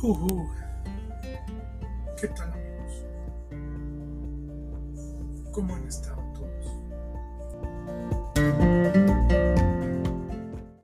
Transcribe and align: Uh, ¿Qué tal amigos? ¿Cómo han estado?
Uh, 0.00 0.46
¿Qué 2.20 2.28
tal 2.28 2.52
amigos? 2.52 3.04
¿Cómo 5.50 5.74
han 5.74 5.88
estado? 5.88 6.27